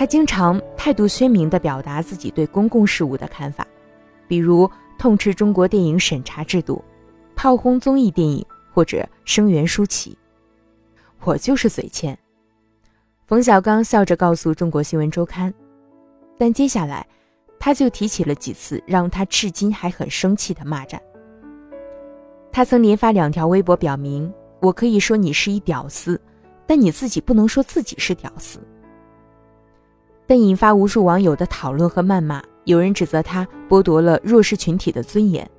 [0.00, 3.66] 他经常态度鲜明地表达自己对公共事务的看法，
[4.26, 4.66] 比如
[4.98, 6.82] 痛斥中国电影审查制度，
[7.36, 10.16] 炮轰综艺电影或者声援舒淇。
[11.22, 12.18] 我就是嘴欠。
[13.26, 15.52] 冯小刚笑着告诉中国新闻周刊，
[16.38, 17.06] 但接下来。
[17.58, 20.98] 他就提起了几次让他至今还很生气的骂战。
[22.50, 24.32] 他曾连发两条微博表明
[24.62, 26.18] ：“我可以说你是一屌丝，
[26.66, 28.58] 但你自己不能说自己是屌丝。”
[30.30, 32.40] 但引发无数网友的讨论和谩骂。
[32.62, 35.50] 有人指责他剥夺了弱势群体的尊严。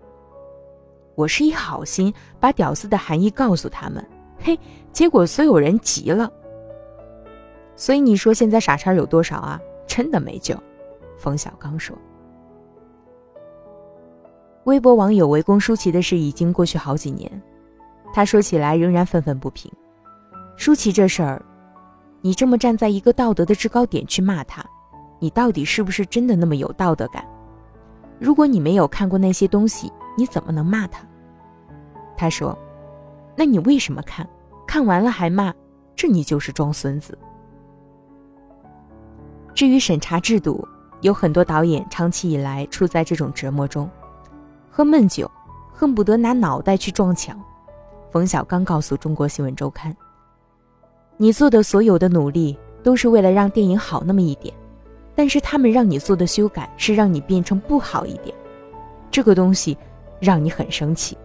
[1.14, 4.02] 我是一好心把屌丝的含义告诉他们，
[4.40, 4.58] 嘿，
[4.94, 6.32] 结果所有人急了。
[7.76, 9.60] 所以你说现在傻叉有多少啊？
[9.86, 10.56] 真的没救。
[11.18, 11.94] 冯小刚说
[14.64, 17.30] ：“微博网友围攻舒淇的事已经过去好几年，
[18.14, 19.70] 他说起来仍然愤愤不平。
[20.56, 21.44] 舒淇这事儿，
[22.22, 24.66] 你这么站在一个道德的制高点去骂他，
[25.20, 27.26] 你到底是不是真的那么有道德感？
[28.20, 31.06] 如果你没有看过那些东西，你怎么能骂他？”
[32.16, 32.58] 他说
[33.36, 34.28] ：“那你为什么看？
[34.68, 35.54] 看完了还骂？
[35.96, 37.18] 这你就是装孙子。”
[39.54, 40.68] 至于审查制度。
[41.02, 43.90] 有很多导演长期以来处在这种折磨中，
[44.70, 45.28] 喝闷酒，
[45.74, 47.36] 恨不得拿脑袋去撞墙。
[48.12, 49.92] 冯小刚告诉中国新闻周刊
[51.22, 54.52] ：“你做的所有的努力都是为了让电影好那么一点，
[55.14, 58.36] 但是他们让你做的修改是让你变成不好一点，
[59.12, 59.78] 这个东西
[60.20, 61.16] 让你很生气。”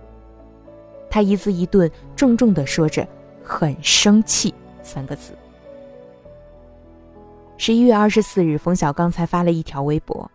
[1.08, 3.08] 他一字一顿，重重的说着
[3.42, 4.52] “很生气”
[4.84, 5.32] 三个字。
[7.56, 10.30] 十一月二十四日，冯小刚才发了一条微博：“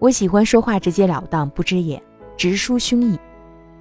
[0.00, 2.02] 我喜欢说话直截了当、不遮掩、
[2.36, 3.16] 直抒胸臆，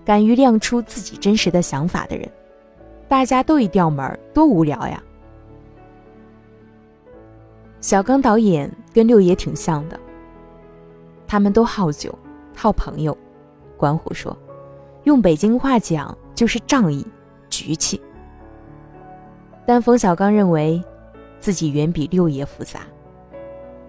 [0.05, 2.31] 敢于亮出自己真实的想法的人。
[3.11, 5.03] 大家都一调门，多无聊呀！”
[7.81, 9.99] 小刚导演跟六爷挺像的，
[11.27, 12.17] 他们都好酒、
[12.55, 13.17] 好朋友。
[13.75, 14.33] 关虎说
[15.03, 17.05] ：“用北京话讲就是仗义、
[17.49, 17.99] 局气。”
[19.67, 20.81] 但冯小刚认为。
[21.41, 22.81] 自己远比六爷复杂，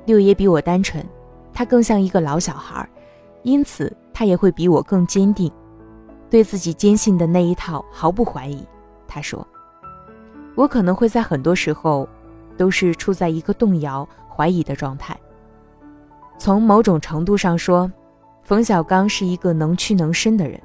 [0.07, 1.07] 六爷比我单纯，
[1.53, 2.89] 他更像一个老小孩，
[3.43, 5.53] 因此他也会比我更坚定，
[6.31, 8.67] 对自己坚信的那一套毫不怀疑。
[9.12, 9.46] 他说
[10.57, 12.09] ：“我可能会在很多时候，
[12.57, 15.14] 都是处在一个动摇、怀疑的状态。
[16.38, 17.92] 从某种程度上说，
[18.42, 20.59] 冯小刚是一个能屈能伸的人。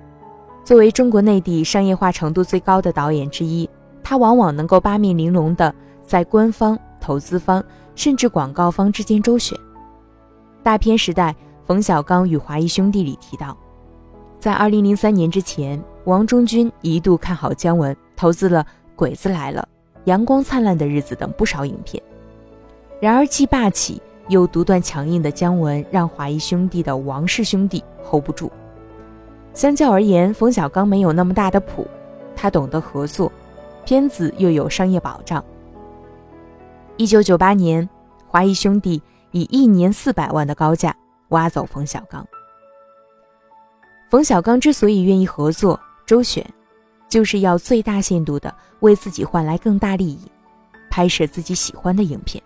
[0.63, 3.69] 作为中国内地商业化程度最高的导演之一，
[4.01, 5.75] 他往往能够八面玲珑的。”
[6.07, 7.61] 在官方、投资方
[7.93, 9.59] 甚至广告方之间周旋。
[10.63, 13.57] 大片时代，冯小刚与华谊兄弟里提到，
[14.39, 18.61] 在2003年之前，王中军一度看好姜文，投资了
[18.97, 19.65] 《鬼子来了》
[20.05, 22.03] 《阳光灿烂的日子》等不少影片。
[22.99, 28.51] 然而，既霸气又独断强硬的姜文，让华谊兄弟的王氏兄弟 hold 不住。
[29.53, 31.87] 相较而言，冯小刚没有那么大的谱，
[32.35, 33.31] 他懂得合作，
[33.85, 35.43] 片子又有商业保障。
[36.97, 37.87] 一九九八年，
[38.27, 39.01] 华谊兄弟
[39.31, 40.95] 以一年四百万的高价
[41.29, 42.27] 挖走冯小刚。
[44.09, 46.43] 冯小刚之所以愿意合作周旋，
[47.09, 50.19] 就是要最大限度的为自己换来更大利益，
[50.89, 52.41] 拍摄自己喜欢的影片。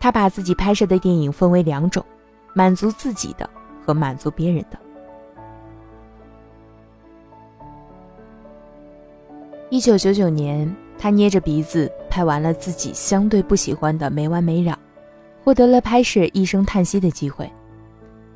[0.00, 2.04] 他把自己拍摄的电影分为两种：
[2.54, 3.48] 满足自己的
[3.84, 4.78] 和满足别人的。
[9.70, 10.74] 一九九九年。
[10.98, 14.70] 他捏着鼻子拍完了自己相对不喜欢的《没完没了》，
[15.44, 17.50] 获得了拍摄《一声叹息》的机会。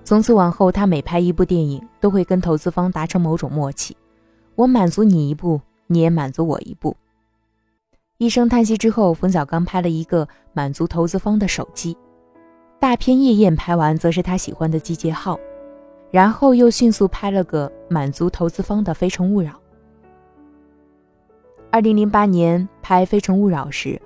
[0.03, 3.97] 从此往后，他每拍一部电影，都会跟投资方达成某种默契：
[4.57, 6.93] 我满足你一步，你也满足我一步。
[8.17, 11.95] 《一声叹息》之后，冯小刚拍了一个满足投资方的手机，
[12.81, 15.37] 大片《夜宴》拍完，则是他喜欢的《集结号》，
[16.11, 19.51] 然后又迅速拍了个满足投资方的《非诚勿扰》。
[21.71, 24.01] 二零零八年拍《非诚勿扰》时，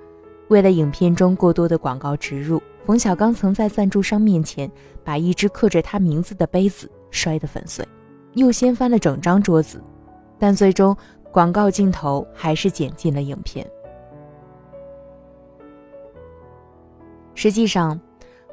[0.49, 4.69] 为了影片中过多的广告植入，冯小刚曾在赞助商面前
[5.05, 7.87] 把一只刻着他名字的杯子摔得粉碎，
[8.33, 9.81] 又掀翻了整张桌子，
[10.41, 10.97] 但最终
[11.31, 13.63] 广告镜头还是剪进了影片。
[17.35, 17.99] 实际上，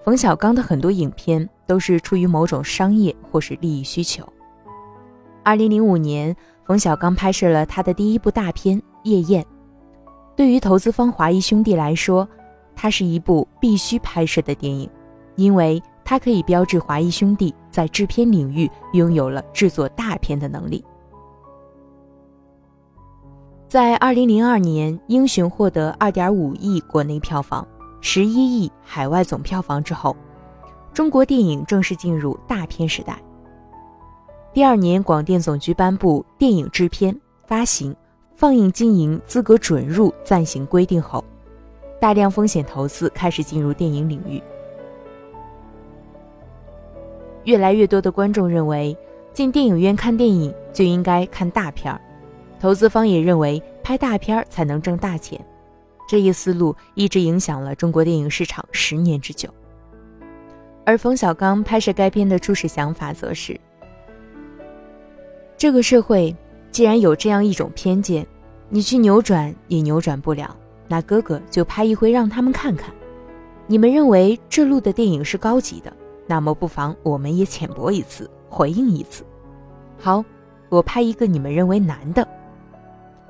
[0.04, 4.22] 冯小刚的很多影片都是出于某种商业或是利益需求。
[5.42, 9.42] 二零零五年，冯小刚拍摄了他的第一部大片《夜宴》，
[10.36, 12.28] 对于投资方华谊兄弟来说，
[12.76, 14.90] 它是一部必须拍摄的电影，
[15.36, 20.84] 因为它可以标志华谊兄弟在制片领域拥有了制作大片的能力。
[23.68, 27.68] 在二零零二年，《英雄》获得二点五亿国内票房。
[28.00, 30.16] 十一亿海外总票房之后，
[30.94, 33.20] 中国电影正式进入大片时代。
[34.54, 37.14] 第二年，广电总局颁布《电影制片、
[37.46, 37.94] 发行、
[38.34, 41.22] 放映经营资格准入暂行规定》后，
[42.00, 44.42] 大量风险投资开始进入电影领域。
[47.44, 48.96] 越来越多的观众认为，
[49.34, 52.00] 进电影院看电影就应该看大片儿，
[52.60, 55.38] 投资方也认为拍大片才能挣大钱。
[56.08, 59.48] 这一思路一直影响了中国电影市场十年之久，
[60.86, 63.60] 而冯小刚拍摄该片的初始想法则是：
[65.56, 66.34] 这个社会
[66.70, 68.26] 既然有这样一种偏见，
[68.70, 70.56] 你去扭转也扭转不了，
[70.88, 72.90] 那哥哥就拍一回让他们看看。
[73.66, 75.92] 你们认为这路的电影是高级的，
[76.26, 79.22] 那么不妨我们也浅薄一次，回应一次。
[79.98, 80.24] 好，
[80.70, 82.26] 我拍一个你们认为难的。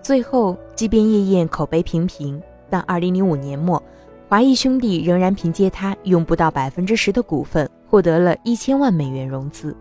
[0.08, 2.42] 最后，即便《夜宴》口碑平平。
[2.70, 3.82] 但2005年末，
[4.26, 9.76] 华谊兄弟仍然凭借他用不到百分之十的股份，获得了一千万美元融资。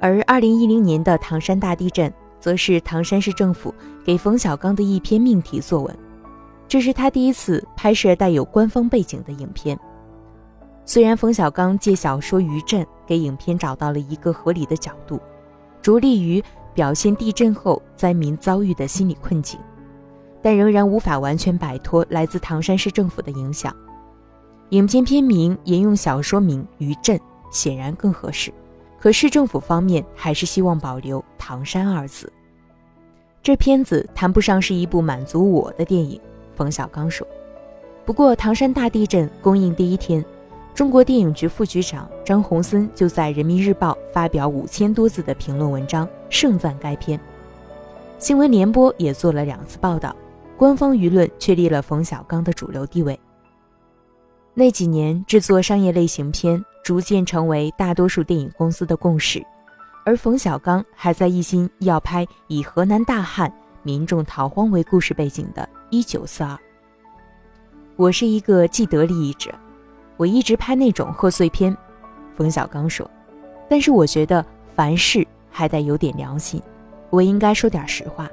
[0.00, 2.10] 而2010年的唐山大地震，
[2.40, 5.94] 则是唐山市政府给冯小刚的一篇命题作文，
[6.66, 9.78] 这是他第一次拍摄带有官方背景的影片。
[10.86, 15.20] 虽然冯小刚借小说余震给影片找到了一个合理的角度，
[15.82, 16.42] 着力于
[16.76, 19.58] 表现地震后灾民遭遇的心理困境。
[20.40, 23.74] 但仍然无法完全摆脱来自唐山市政府的影响。
[24.70, 27.16] 影片片名沿用小说名《余震》
[27.50, 28.52] 显然更合适，
[29.00, 32.32] 可市政府方面还是希望保留“唐山”二字。
[33.42, 36.20] 这片子谈不上是一部满足我的电影，
[36.54, 37.26] 冯小刚说。
[38.04, 40.24] 不过，唐山大地震公映第一天，
[40.74, 47.18] 中国电影局副局长张宏森就在《人民日报》发表五千多字的评论文章，盛赞该片。
[48.18, 50.14] 新闻联播也做了两次报道。
[50.56, 53.20] 官方舆论确立了冯小刚的主流地位。
[54.54, 59.44] 那几年，制作商业类型片逐渐成为大多数电影公司的共识，
[60.02, 66.54] 而冯小刚还在一心要拍以河南大旱、民众逃荒为故事背景的《一九四二》。
[67.96, 69.54] 我是一个既得利益者，
[70.16, 71.76] 我一直拍那种贺岁片。
[72.34, 73.10] 冯小刚说
[73.68, 74.42] ：“但是我觉得
[74.74, 76.60] 凡事还得有点良心，
[77.08, 78.30] 我应该说点实话。”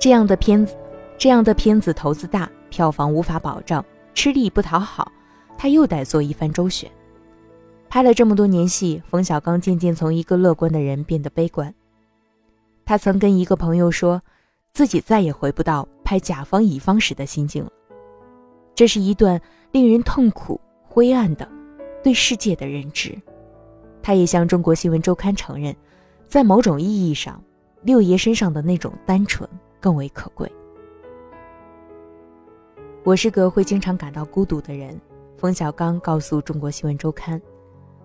[0.00, 0.74] 这样的片子，
[1.18, 5.12] 这样的片子投资大，票房无法保障，吃力不讨好，
[5.58, 6.90] 他又得做一番周旋。
[7.90, 11.74] 拍了这么多年戏，冯小刚渐渐从一个乐观的人变得悲观。
[12.86, 14.22] 他曾跟一个朋友说，
[14.72, 17.70] 自己再也回不到拍甲方乙方时的心境了。
[18.74, 19.38] 这是一段
[19.72, 21.46] 令人痛苦、灰暗的
[22.02, 23.20] 对世界的认知。
[24.02, 25.74] 他也向中国新闻周刊承认，
[26.26, 27.42] 在某种意义上，
[27.82, 29.48] 六爷身上的那种单纯。
[29.80, 30.46] 更为可贵。
[33.02, 34.94] 我是个会经常感到孤独的人。
[35.38, 37.40] 冯小刚告诉《中国新闻周刊》，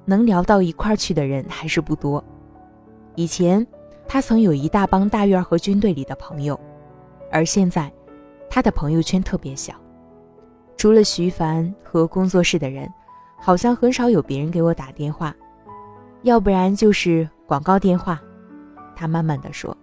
[0.06, 2.24] 能聊到一块儿去的人还是不多。
[3.16, 3.68] 以前，
[4.08, 6.58] 他曾有一大帮大院和军队里的朋友，
[7.30, 7.92] 而现在，
[8.50, 9.76] 他的朋友圈特别小，
[10.78, 12.90] 除了徐凡和工作室的人，
[13.38, 15.36] 好像很少有别人给我打电话，
[16.26, 18.20] 要不然就是广告电话。
[18.96, 19.76] 他慢慢的说。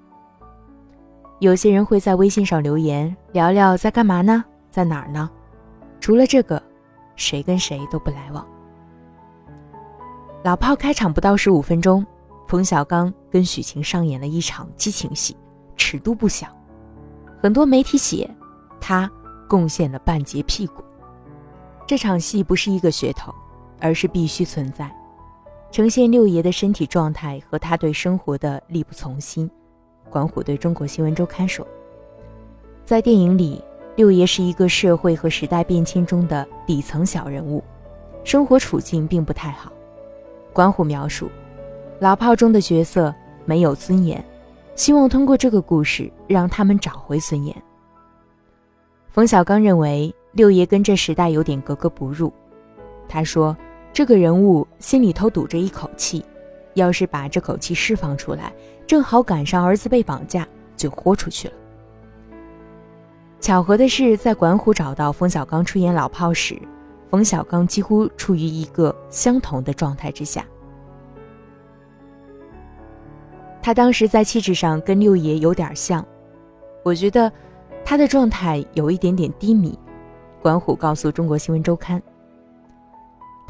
[1.39, 5.31] 有些人会在微信上留言，聊聊在干嘛呢，在哪儿呢？
[6.01, 6.61] 除了这个，
[7.15, 8.45] 谁跟谁都不来往。
[10.43, 12.05] 老炮开场不到十五分钟，
[12.49, 15.37] 冯小刚跟许晴上演了一场激情戏，
[15.77, 16.49] 尺度不小。
[17.41, 18.29] 很多媒体写，
[18.81, 19.09] 他
[19.49, 20.83] 贡献了半截屁股。
[21.87, 23.33] 这场戏不是一个噱头，
[23.81, 24.93] 而是必须存在，
[25.73, 29.51] 呈现六爷的身体状态和他对生活的力不从心。
[30.11, 31.67] 管虎对中国新闻周刊说
[32.85, 33.65] ：“在电影里，
[33.97, 37.65] 六爷是一个社会和时代变迁中的底层小人物，
[38.23, 39.73] 生活处境并不太好。
[40.53, 41.31] 管虎描述，
[42.01, 43.15] 老炮中的角色
[43.47, 44.23] 没有尊严，
[44.75, 47.57] 希望通过这个故事让他们找回尊严。
[49.09, 52.31] 冯小刚认为六爷跟这时代有点格格不入，
[53.09, 53.57] 他说
[53.93, 56.25] 这个人物心里头堵着一口气，
[56.75, 58.53] 要是把这口气释放出来，
[58.87, 61.55] 正好赶上儿子被绑架，就豁出去了。
[63.39, 66.57] 巧合的是，在管虎找到冯小刚出演老炮时，
[67.11, 70.47] 冯小刚几乎处于一个相同的状态之下。
[73.61, 76.05] 他当时在气质上跟六爷有点像，
[76.83, 77.31] 我觉得
[77.85, 79.79] 他的状态有一点点低迷。
[80.41, 82.03] 管虎告诉中国新闻周刊，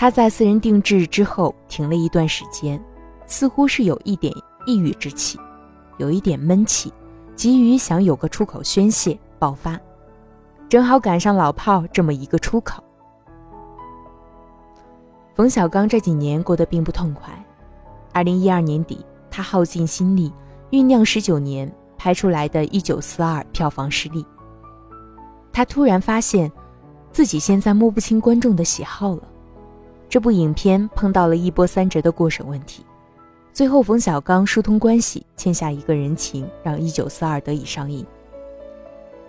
[0.03, 2.83] 他在私人定制之后停了一段时间，
[3.25, 4.35] 似乎是有一点
[4.67, 5.39] 抑郁之气，
[5.97, 6.93] 有一点闷气，
[7.37, 9.17] 急于想有个出口宣泄。
[9.39, 9.79] 爆发，
[10.69, 12.83] 正好赶上老炮这么一个出口。
[15.37, 17.33] 冯小刚这几年过得并不痛快。
[18.13, 20.33] 二零一二年底，他耗尽心力
[20.73, 24.27] 酝酿十九年拍出来的《一九四二》票房失利。
[25.53, 26.51] 他突然发现，
[27.13, 29.29] 自己现在摸不清观众的喜好了。
[30.13, 32.85] 这部影片碰到了一波三折的过审问题，
[33.51, 38.05] 最后冯小刚疏通关系，欠下一个人情，让《一九四二》得以上映。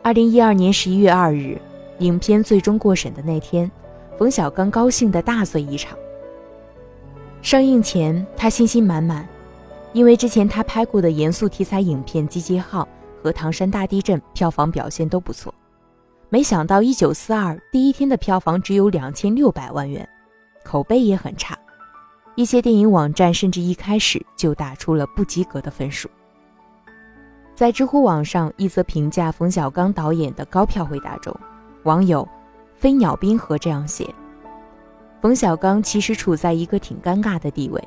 [0.02, 1.58] 二零一二年十一月二日，
[2.00, 3.72] 影片最终过审的那天，
[4.18, 5.98] 冯小刚高兴的大醉一场。
[7.42, 9.26] 上映前，他信心满满，
[9.94, 12.86] 因为之前他拍过的严肃题材影片《集结号》
[13.24, 15.56] 和《唐山大地震》票房表现都不错。
[16.28, 20.06] 没想到《一九四二》第一天的票房只有两千六百万元，
[20.64, 21.58] 口碑也很差，
[22.36, 26.10] 一些电影网站甚至一开始就打出了不及格的分数。
[27.56, 31.36] 在知乎网上一则评价冯小刚导演的高票回答中，
[31.84, 32.28] 网友
[32.76, 34.08] “飞鸟冰河”这样写：
[35.22, 37.82] 冯小刚其实处在一个挺尴尬的地位，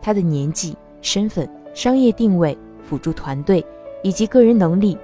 [0.00, 3.64] 他的年纪、身份、商业定位、辅助团队
[4.04, 4.96] 以及个人能力，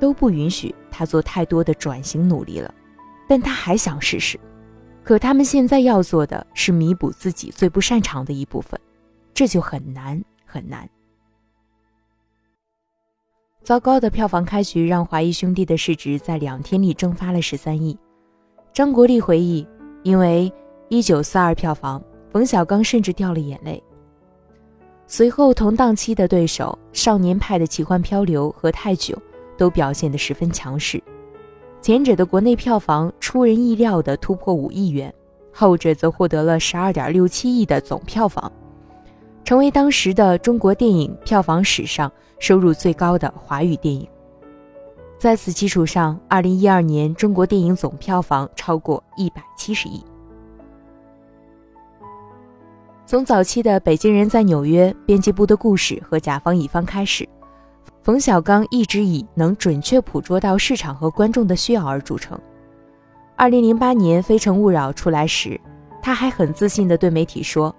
[0.00, 2.74] 都不允许他做太多的转型努力了，
[3.28, 4.38] 但他还想试试。
[5.06, 8.76] 可他们现在要做的是弥补自己最不擅长的一部分，
[9.32, 10.90] 这就很难很难。
[13.62, 17.96] 糟糕的票房开局让华谊兄弟的市值在两天里蒸发了十三亿。
[18.72, 19.64] 张国立回忆，
[20.02, 20.52] 因为
[20.88, 22.02] 一九四二票房，
[22.32, 23.80] 冯小刚甚至掉了眼泪。
[25.06, 29.16] 随后同档期的对手《少年派的奇幻漂流》和《泰囧》
[29.56, 31.00] 都表现得十分强势，
[31.86, 35.14] 前者的国内票房出人意料的突破五亿元，
[35.52, 38.50] 后者则获得了十二点六七亿的总票房。
[39.44, 42.10] 成为当时的中国电影票房史上
[42.40, 44.04] 收入最高的华语电影。
[45.16, 50.02] 在此基础上，二零一二年中国电影总票房超过一百七十亿。
[53.06, 57.28] 从早期的《北京人在纽约》编辑部的故事和甲方乙方开始，
[58.06, 62.38] 冯小刚一直以能准确捕捉到市场和观众的需要而著称。
[63.34, 65.60] 二零零八年《非诚勿扰》出来时，
[66.00, 67.74] 他还很自信地对媒体说。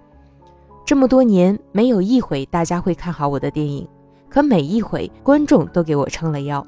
[0.84, 3.88] 这么多年，没有一回大家会看好我的电影，
[4.28, 6.62] 可每一回观众都给我撑了腰。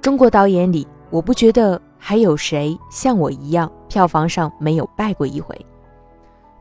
[0.00, 5.60] 中国导演里，我不觉得还有谁像我一样，票房上没有败过一回。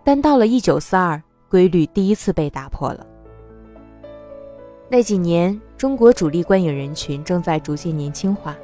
[0.04, 1.22] 但到了一九四二，
[1.52, 3.06] 规律第一次被打破了。
[4.94, 8.58] 那几年，中国主力观影人群正在逐渐年轻化。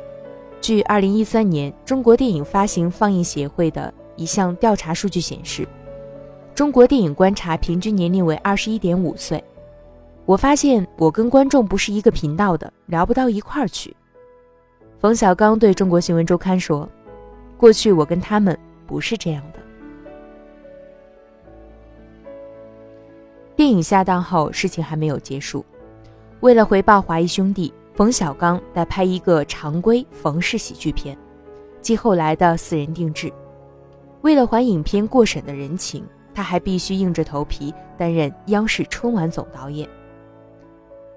[0.60, 5.66] 据二零一三年中国电影发行放映协会的一项调查数据显示。
[6.54, 9.42] 中国电影观察平均年龄为二十一点五岁，
[10.26, 13.96] 我发现我跟观众不是一个频道的，聊不到一块儿去。
[15.00, 16.90] 冯小刚对中国新闻周刊说
[17.58, 19.60] ：“过去我跟他们不是这样的。”
[23.56, 25.64] 电影下档后，事情还没有结束。
[26.42, 31.18] 为了回报华谊兄弟，冯小刚得拍一个常规冯氏喜剧片，
[31.82, 33.32] 即后来的私人定制。
[34.22, 36.06] 为了还影片过审的人情。
[36.38, 39.90] 他还必须硬着头皮担任央视春晚总导演。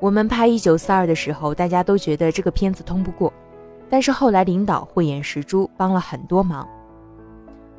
[0.00, 3.30] 我们拍《一九四二》的时候，大家都觉得这个片子通不过，
[3.90, 6.66] 但是后来领导慧眼识珠，帮了很多忙。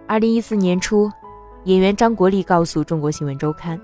[0.05, 1.11] 二零一四年初，
[1.63, 3.81] 演员张国立告诉中国新闻周刊，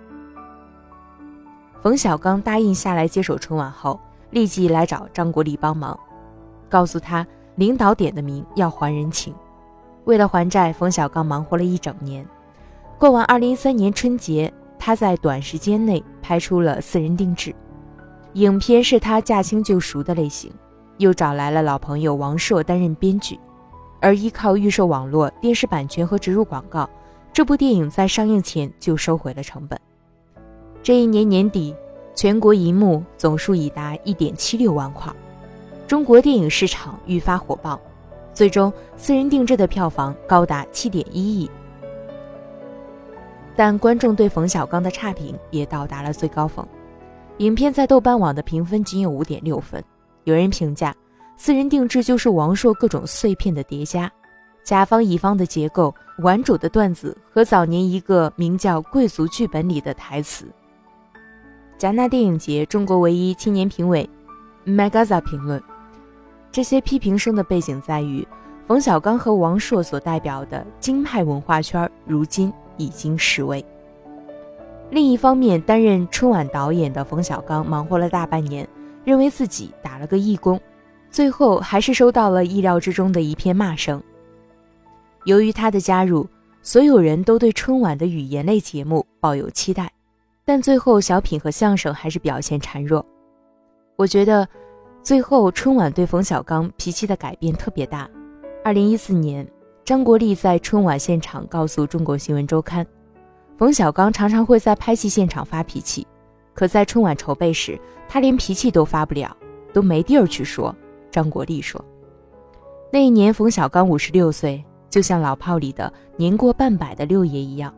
[1.88, 3.98] 冯小刚答应下来接手春晚后，
[4.32, 5.98] 立即来找张国立帮忙，
[6.68, 7.26] 告诉他
[7.56, 9.34] 领导点的名要还人情。
[10.04, 12.28] 为了还债，冯小刚忙活了一整年。
[12.98, 17.52] 过完二零一三年春节，他在短时间内拍出了《私人定制》，
[18.34, 20.52] 影片是他驾轻就熟的类型，
[20.98, 23.40] 又找来了老朋友王朔担任编剧。
[24.02, 26.90] 而依靠预售网络、电视版权和植入广告，
[27.32, 29.80] 这部电影在上映前就收回了成本。
[30.84, 31.76] 这一年年底，
[32.16, 35.12] 全国银幕总数已达一点七六万块，
[35.88, 37.80] 中国电影市场愈发火爆，
[38.34, 41.50] 最终私人定制的票房高达七点一亿。
[43.56, 46.66] 但观众对冯小刚的差评也到达了最高峰，
[47.38, 49.84] 影片在豆瓣网的评分仅有五点六分。
[50.24, 50.96] 有人评价。
[51.40, 54.12] 私人定制就是王朔各种碎片的叠加，
[54.64, 60.48] 甲方乙方的结构、玩主的段子和早年一个名叫《贵族剧本》里的台词。
[61.80, 64.10] 戛纳电影节中国唯一青年评委
[64.66, 65.62] Magaza 评论：
[66.52, 68.28] 这些批评声的背景在于，
[68.66, 73.64] 冯小刚和王朔所代表的京派文化圈如今已经式微。
[74.90, 78.68] 另一方面，担任春晚导演的冯小刚忙活了大半年，
[79.04, 80.60] 认为自己打了个义工。
[81.12, 84.02] 最后还是收到了意料之中的一片骂声。
[85.26, 86.28] 由于他的加入，
[86.64, 89.92] 所有人都对春晚的语言类节目抱有期待，
[90.48, 93.06] 但最后小品和相声还是表现孱弱。
[93.98, 94.48] 我觉得，
[95.04, 98.10] 最后春晚对冯小刚脾气的改变特别大。
[98.64, 99.46] 二零一四年，
[99.84, 102.86] 张国立在春晚现场告诉《中国新闻周刊》，
[103.58, 106.08] 冯小刚常常会在拍戏现场发脾气，
[106.54, 107.78] 可在春晚筹备时，
[108.08, 109.36] 他连脾气都发不了，
[109.74, 110.74] 都没地儿去说。
[111.12, 111.84] 张国立说
[112.90, 117.74] ：“那一年，冯小刚五十六岁，就像老炮里的年过半百的六爷一样，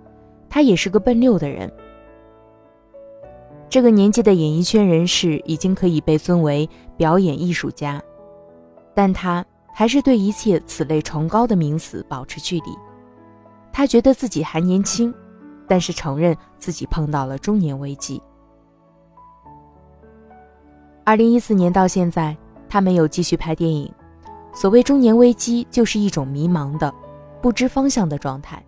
[0.47, 1.67] 他也是个奔六的人。
[3.69, 6.67] 这个年纪的演艺圈人士已经可以被尊为
[6.97, 8.01] 表演艺术家，
[8.95, 12.77] 但他还是对一切此类崇高的名词保持距离。
[13.71, 15.13] 他觉得自己还年轻，
[15.67, 18.21] 但是承认自己碰到了中年危机。
[21.03, 22.35] 二零一四年到现在。”
[22.71, 23.91] 他没有继续拍电影。
[24.53, 26.93] 所谓中年危机，就是一种迷茫的、
[27.41, 28.63] 不知方向的状态。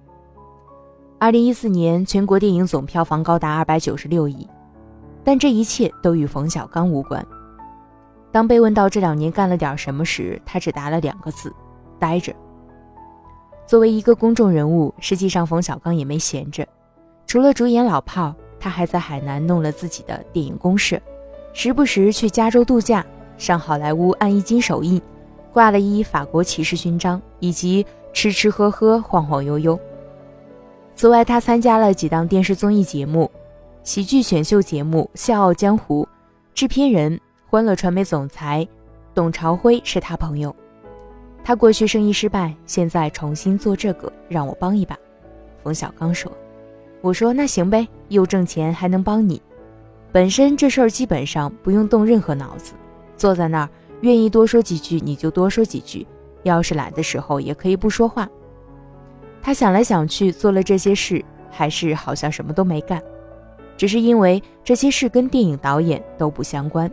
[1.19, 4.47] 二零一四年全国电影总票房高达二百九十六亿，
[5.23, 7.25] 但这一切都与冯小刚无关。
[8.31, 11.53] 当被问到这两年干了点什么时，他只答了两个字：
[11.99, 12.33] 待着。
[13.67, 16.67] 作为一个公众人物，实际上冯小刚也没闲着，
[17.25, 20.99] 除了主演《老炮》，他还在海南弄了自己的电影公社，
[21.53, 23.05] 时不时去加州度假。
[23.37, 25.01] 上好莱坞按一金手印，
[25.51, 29.79] 挂了一法国骑士勋章，以及吃吃喝喝、晃晃悠悠。
[30.95, 33.31] 此外，他参加了几档电视综艺节目，
[33.83, 36.03] 喜剧选秀节目《笑傲江湖》，
[36.53, 38.67] 制片人欢乐传媒总裁
[39.11, 40.55] 董朝辉是他朋友。
[41.43, 44.95] 他过去生意失败，现在重新做这个，让我帮一把。
[45.63, 46.31] 冯小刚说
[47.01, 49.41] ：“我说那行呗，又挣钱还能帮你。
[50.11, 52.73] 本身这事儿基本上不用动任何脑子。”
[53.17, 53.69] 坐在那儿，
[54.01, 56.05] 愿意多说几句你就多说几句，
[56.43, 58.29] 要是懒的时候也可以不说话。
[59.41, 63.01] 他想来想去，做了这些事，还是好像什么都没干，
[63.81, 66.87] 只是因为这些事跟电影导演都不相关。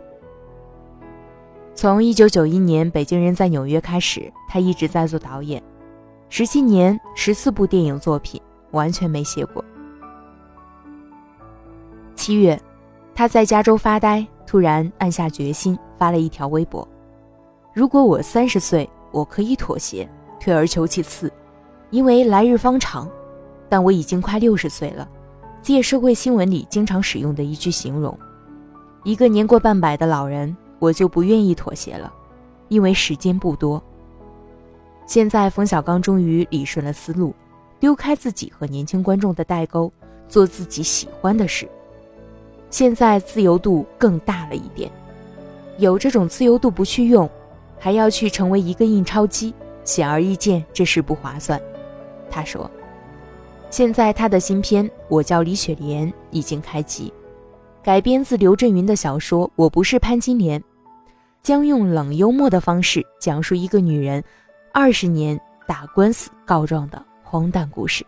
[1.75, 5.61] 从一九九一年《北京人在纽约》开始，他一直在做导演，
[6.29, 9.63] 十七年十四部电影作品，完全没歇过。
[12.15, 12.59] 七月，
[13.13, 14.25] 他在加州发呆。
[14.47, 16.87] 突然暗下决心，发了一条微博
[17.71, 20.09] ：“如果我三十岁，我可以妥协，
[20.39, 21.31] 退而求其次，
[21.91, 23.07] 因为来日方长。
[23.69, 25.07] 但我已经快六十岁了，
[25.61, 28.17] 借社会新闻里经常使用的一句形容，
[29.03, 32.11] 一个年过半百的老人，我就不愿意妥协了，
[32.69, 33.81] 因为时间不多。
[35.05, 37.33] 现在，冯小刚终于理顺了思路，
[37.79, 39.91] 丢开自己和年轻观众的代沟，
[40.27, 41.67] 做自己喜欢的事。”
[42.69, 44.91] 现在自由度更大了一点，
[45.79, 47.27] 有这种自由度不去用，
[47.79, 49.53] 还要去成为一个印钞机，
[49.83, 51.59] 显而易见这事不划算。
[52.29, 52.69] 他说
[53.69, 57.13] ：“现在他的新片《我叫李雪莲》已经开机，
[57.83, 60.59] 改编自刘震云的小说《我不是潘金莲》，
[61.43, 64.23] 将用冷幽默的方式讲述一个女人
[64.73, 68.03] 二十年打官司告状的荒诞故事。”